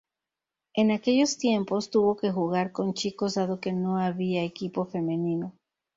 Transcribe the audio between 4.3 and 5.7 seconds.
equipo femenino.